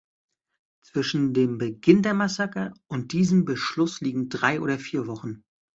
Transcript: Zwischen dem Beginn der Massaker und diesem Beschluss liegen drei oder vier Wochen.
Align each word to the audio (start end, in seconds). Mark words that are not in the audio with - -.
Zwischen 0.83 1.31
dem 1.35 1.59
Beginn 1.59 2.01
der 2.01 2.15
Massaker 2.15 2.73
und 2.87 3.11
diesem 3.11 3.45
Beschluss 3.45 4.01
liegen 4.01 4.29
drei 4.29 4.59
oder 4.59 4.79
vier 4.79 5.05
Wochen. 5.05 5.43